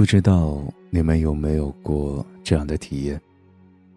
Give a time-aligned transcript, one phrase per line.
[0.00, 3.20] 不知道你们有没有过这样的体验？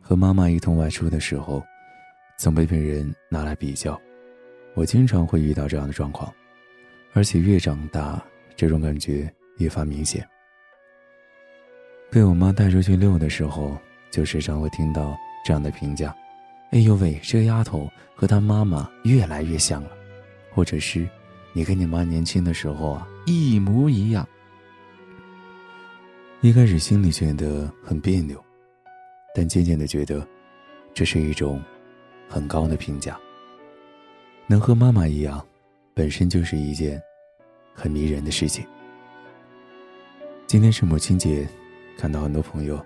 [0.01, 1.63] 和妈妈一同外出的时候，
[2.37, 3.97] 总被别人拿来比较。
[4.73, 6.29] 我经常会遇到这样的状况，
[7.13, 8.21] 而且越长大，
[8.53, 10.27] 这种感觉越发明显。
[12.11, 13.77] 被我妈带出去遛的时候，
[14.11, 15.15] 就时常会听到
[15.45, 16.13] 这样的评价
[16.71, 19.91] ：“哎呦喂，这丫头和她妈妈越来越像了。”
[20.51, 21.07] 或者是
[21.55, 24.27] “你跟你妈年轻的时候啊，一模一样。”
[26.43, 28.37] 一开始心里觉得很别扭，
[29.33, 30.27] 但渐渐的觉得，
[30.93, 31.63] 这是一种
[32.27, 33.17] 很高的评价。
[34.45, 35.41] 能和妈妈一样，
[35.93, 37.01] 本身就是一件
[37.73, 38.67] 很迷人的事情。
[40.45, 41.47] 今天是母亲节，
[41.97, 42.85] 看到很多朋友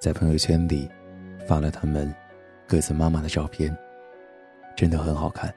[0.00, 0.88] 在朋友圈里
[1.46, 2.12] 发了他们
[2.66, 3.72] 各自妈妈的照片，
[4.74, 5.54] 真的很好看，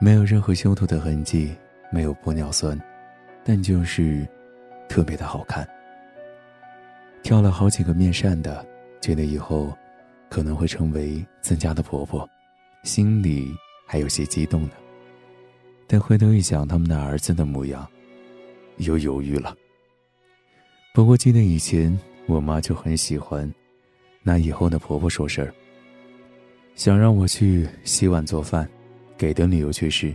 [0.00, 1.54] 没有任何修图的痕迹，
[1.92, 2.80] 没有玻尿酸，
[3.44, 4.26] 但就是
[4.88, 5.68] 特别的好看。
[7.22, 8.64] 挑了好几个面善的，
[9.00, 9.76] 觉得以后
[10.28, 12.28] 可能会成为自家的婆婆，
[12.84, 13.54] 心里
[13.86, 14.70] 还有些激动呢。
[15.86, 17.86] 但回头一想，他们的儿子的模样，
[18.78, 19.56] 又犹豫了。
[20.94, 23.52] 不过记得以前我妈就很喜欢
[24.22, 25.52] 拿以后的婆婆说事儿，
[26.74, 28.68] 想让我去洗碗做饭，
[29.16, 30.14] 给的理由却是：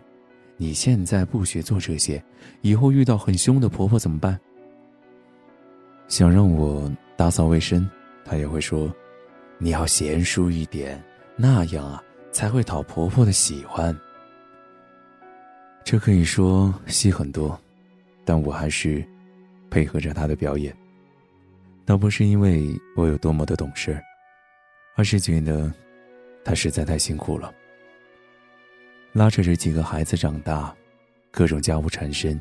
[0.58, 2.24] 你现在不学做这些，
[2.62, 4.40] 以后遇到很凶的婆婆怎么办？
[6.12, 7.90] 想让我打扫卫生，
[8.26, 8.94] 他也会说
[9.58, 11.02] ：“你要贤淑一点，
[11.38, 13.98] 那样啊才会讨婆婆的喜欢。”
[15.86, 17.58] 这可以说戏很多，
[18.26, 19.02] 但我还是
[19.70, 20.76] 配合着他的表演。
[21.86, 23.98] 倒不是因为我有多么的懂事，
[24.98, 25.74] 而是觉得
[26.44, 27.54] 他实在太辛苦了，
[29.14, 30.76] 拉扯着几个孩子长大，
[31.32, 32.38] 各种家务缠身，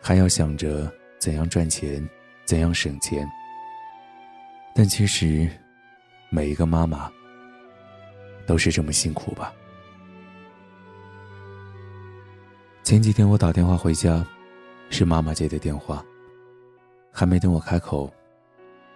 [0.00, 2.08] 还要想着怎样赚钱。
[2.46, 3.28] 怎样省钱？
[4.72, 5.50] 但其实，
[6.30, 7.10] 每一个妈妈
[8.46, 9.52] 都是这么辛苦吧。
[12.84, 14.24] 前几天我打电话回家，
[14.90, 16.04] 是妈妈接的电话。
[17.10, 18.12] 还没等我开口，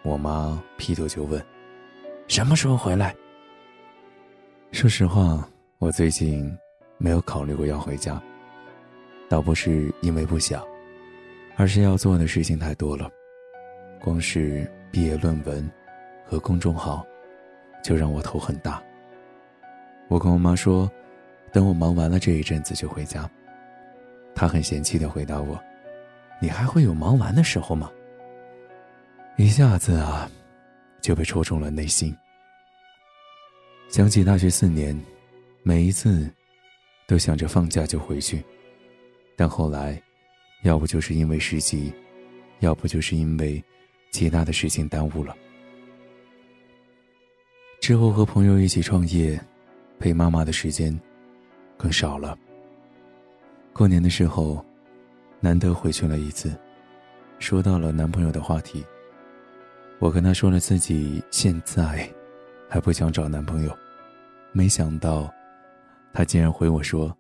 [0.03, 1.44] 我妈劈头就问
[2.28, 3.16] ：“什么时候回来？”
[4.71, 6.56] 说实话，我最近
[6.99, 8.22] 没有考虑过要回家，
[9.28, 10.62] 倒不是因为不想，
[11.56, 13.10] 而是要做的事情太多了。
[14.00, 15.71] 光是毕业论文
[16.25, 17.06] 和公众号，
[17.84, 18.83] 就让我头很大。
[20.09, 20.91] 我跟我妈说，
[21.53, 23.31] 等我忙完了这一阵子就回家。
[24.34, 25.62] 她很嫌弃的回答我
[26.41, 27.91] ：“你还会有忙完的时候吗？”
[29.37, 30.31] 一下子啊，
[31.03, 32.16] 就被戳中了内心。
[33.91, 34.99] 想起大学四年，
[35.62, 36.28] 每一次
[37.06, 38.43] 都想着放假就回去，
[39.37, 40.00] 但后来，
[40.62, 41.93] 要不就是因为实习，
[42.60, 43.62] 要不就是因为……
[44.10, 45.37] 其他的事情耽误了。
[47.81, 49.41] 之后和朋友一起创业，
[49.98, 50.98] 陪妈妈的时间
[51.76, 52.38] 更少了。
[53.72, 54.65] 过年的时候，
[55.41, 56.54] 难得回去了一次，
[57.38, 58.84] 说到了男朋友的话题。
[59.98, 62.09] 我跟他说了自己现在
[62.69, 63.78] 还不想找男朋友，
[64.53, 65.32] 没想到
[66.12, 67.16] 他竟然回我说：“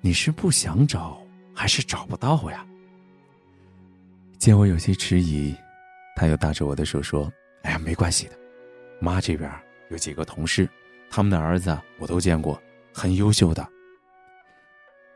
[0.00, 1.20] 你是不想找
[1.54, 2.66] 还是找不到呀？”
[4.38, 5.54] 见我有些迟疑。
[6.14, 8.38] 他又搭着我的手说：“哎呀，没关系的，
[9.00, 9.50] 妈这边
[9.90, 10.68] 有几个同事，
[11.10, 12.60] 他们的儿子我都见过，
[12.92, 13.66] 很优秀的。”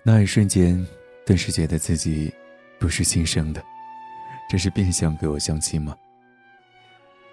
[0.02, 0.86] 那一瞬间，
[1.24, 2.32] 顿时觉得自己
[2.78, 3.62] 不是亲生的，
[4.48, 5.96] 这是变相给我相亲吗？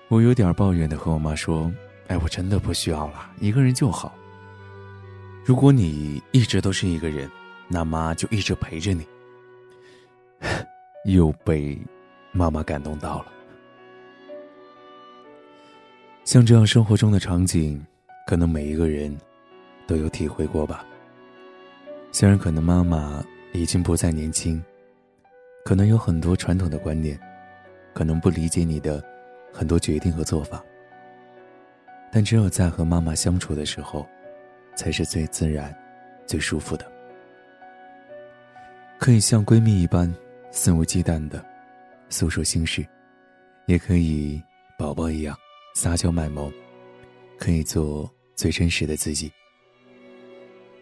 [0.10, 1.72] 我有点抱怨的和我妈说
[2.08, 4.14] ：“哎，我真的不需要了，一个人就好。
[5.46, 7.30] 如果你一直都是一个人，
[7.68, 9.08] 那妈就一直陪着你。”
[11.06, 11.80] 又被
[12.32, 13.32] 妈妈感动到了。
[16.34, 17.80] 像这样生活中的场景，
[18.26, 19.16] 可能每一个人
[19.86, 20.84] 都有体会过吧。
[22.12, 24.60] 虽然可能妈妈已经不再年轻，
[25.64, 27.20] 可能有很多传统的观念，
[27.94, 29.00] 可能不理解你的
[29.54, 30.60] 很多决定和做法，
[32.12, 34.04] 但只有在和妈妈相处的时候，
[34.74, 35.72] 才是最自然、
[36.26, 36.92] 最舒服的。
[38.98, 40.12] 可以像闺蜜一般
[40.50, 41.46] 肆无忌惮的
[42.10, 42.84] 诉说心事，
[43.68, 44.42] 也可以
[44.80, 45.38] 宝宝一样。
[45.74, 46.54] 撒娇卖萌，
[47.38, 49.32] 可以做最真实的自己。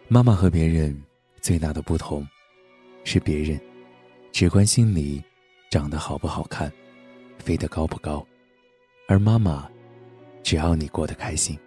[0.07, 1.01] 妈妈和别人
[1.39, 2.27] 最大的不同，
[3.05, 3.59] 是别人
[4.33, 5.23] 只关心你
[5.69, 6.71] 长得好不好看，
[7.39, 8.25] 飞得高不高，
[9.07, 9.69] 而妈妈
[10.43, 11.57] 只要你过得开心。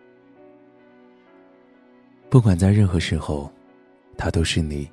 [2.29, 3.51] 不管在任何时候，
[4.19, 4.91] 她都是你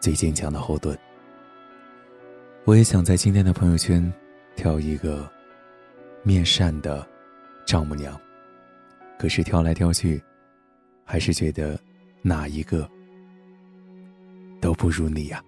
[0.00, 0.98] 最坚强的后盾。
[2.64, 4.10] 我也想在今天的朋友圈
[4.56, 5.30] 挑一个
[6.22, 7.06] 面善的
[7.66, 8.20] 丈母娘，
[9.18, 10.22] 可是挑来挑去，
[11.04, 11.78] 还是觉得
[12.22, 12.88] 哪一个
[14.60, 15.42] 都不如你呀。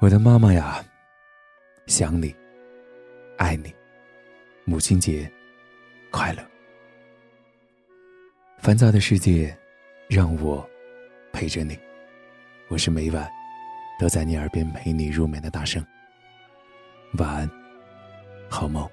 [0.00, 0.82] 我的妈妈呀，
[1.86, 2.34] 想你，
[3.36, 3.72] 爱你，
[4.64, 5.30] 母亲节
[6.10, 6.42] 快乐。
[8.58, 9.56] 烦躁的世界，
[10.08, 10.68] 让我
[11.32, 11.78] 陪着你。
[12.68, 13.30] 我是每晚
[13.98, 15.84] 都在你耳边陪你入眠的大圣。
[17.18, 17.50] 晚安，
[18.48, 18.88] 好梦。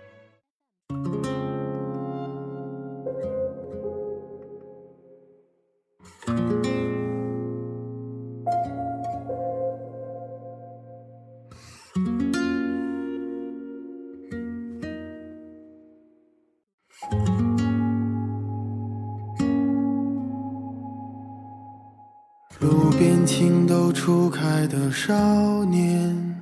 [22.68, 26.36] 路边情窦初开的少年，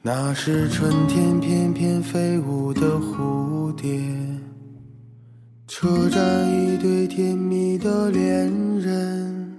[0.00, 4.00] 那是春天翩翩飞舞的蝴蝶。
[5.66, 9.52] 车站一对甜蜜的恋人，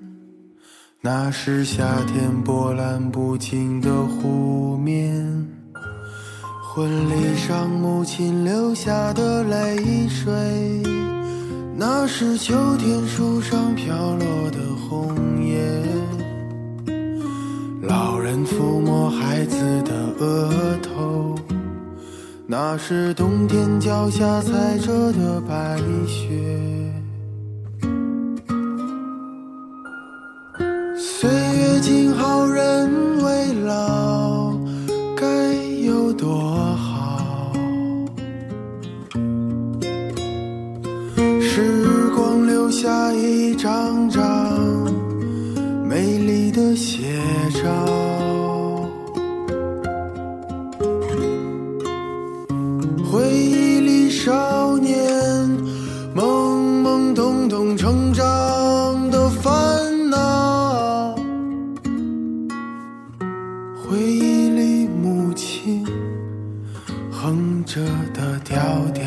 [1.02, 5.22] 那是夏天波澜不惊的湖面。
[6.62, 10.32] 婚礼上母亲流下的泪水，
[11.76, 15.57] 那是秋天树上飘落的红叶。
[17.88, 21.36] 老人抚摸孩子的额头，
[22.46, 26.28] 那是冬天脚下踩着的白雪。
[30.98, 32.92] 岁月静好，人
[33.24, 34.54] 未老，
[35.16, 35.26] 该
[35.86, 36.42] 有多
[36.76, 37.54] 好？
[41.42, 44.22] 时光留下一张张。
[45.90, 47.07] 美丽的写
[53.10, 54.96] 回忆里少年
[56.16, 61.16] 懵懵懂懂成长的烦恼，
[63.76, 65.86] 回忆里母亲
[67.12, 67.82] 哼着
[68.14, 68.58] 的调
[68.94, 69.07] 调，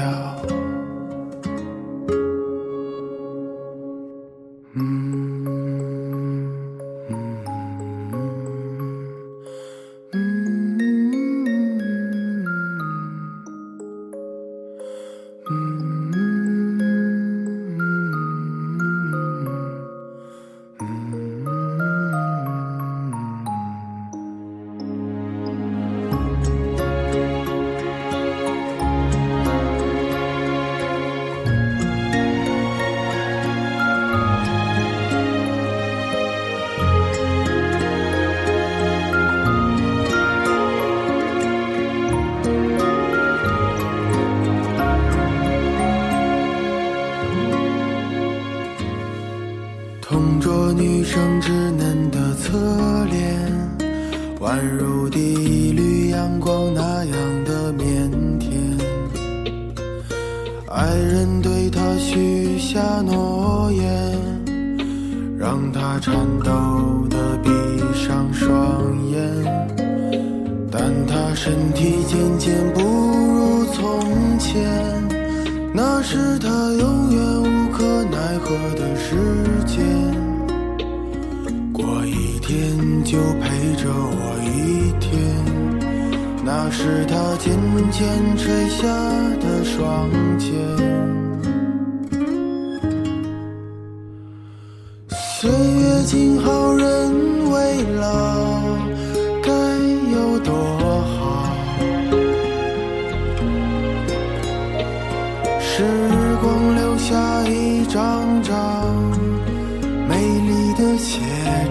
[54.50, 58.10] 宛如第一缕阳光那样的腼
[58.40, 58.50] 腆。
[60.68, 63.86] 爱人对他许下诺言，
[65.38, 66.50] 让他颤抖
[67.08, 67.48] 的闭
[67.94, 68.50] 上双
[69.10, 69.20] 眼。
[70.68, 74.60] 但他身体渐渐不如从前，
[75.72, 79.14] 那是他永远无可奈何的时
[79.64, 79.78] 间。
[81.72, 82.58] 过一天
[83.04, 83.59] 就陪
[86.70, 87.52] 是他渐
[87.90, 88.86] 渐垂下
[89.40, 90.08] 的双
[90.38, 90.48] 肩。
[95.08, 98.78] 岁月静好，人未老，
[99.42, 99.50] 该
[100.12, 100.54] 有多
[101.02, 101.52] 好？
[105.60, 105.84] 时
[106.40, 108.52] 光留下一张张
[110.08, 111.18] 美丽的写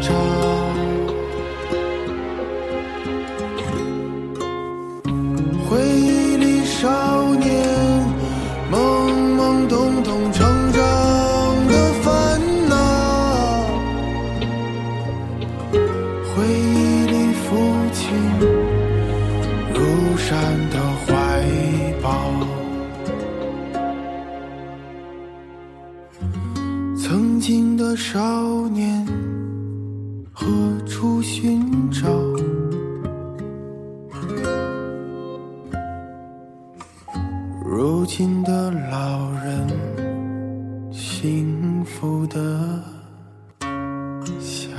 [0.02, 0.29] 照。
[20.30, 20.38] 山
[20.70, 21.44] 的怀
[22.04, 22.32] 抱
[26.96, 29.04] 曾经的少年
[30.32, 30.46] 何
[30.86, 32.08] 处寻找？
[37.66, 39.68] 如今的老人，
[40.92, 42.84] 幸福的
[44.40, 44.70] 笑。